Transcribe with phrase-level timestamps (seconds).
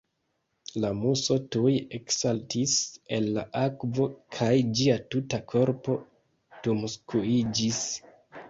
[0.83, 2.73] La Muso tuj eksaltis
[3.19, 4.07] el la akvo,
[4.39, 5.99] kaj ĝia tuta korpo
[6.65, 7.85] timskuiĝis.